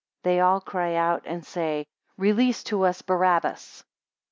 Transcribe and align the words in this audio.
5 0.23 0.23
They 0.23 0.39
all 0.39 0.59
cry 0.59 0.95
out, 0.95 1.21
and 1.25 1.45
say, 1.45 1.85
Release 2.17 2.63
to 2.63 2.85
us 2.85 3.03
Barabbas. 3.03 3.83